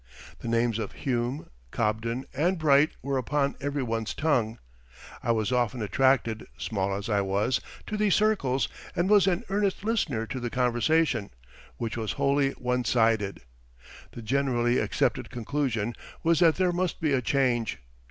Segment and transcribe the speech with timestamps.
[0.39, 4.57] The names of Hume, Cobden, and Bright were upon every one's tongue.
[5.21, 9.83] I was often attracted, small as I was, to these circles and was an earnest
[9.83, 11.29] listener to the conversation,
[11.77, 13.41] which was wholly one sided.
[14.13, 15.93] The generally accepted conclusion
[16.23, 17.77] was that there must be a change.